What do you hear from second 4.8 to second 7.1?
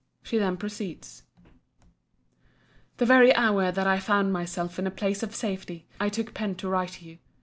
a place of safety, I took pen to write to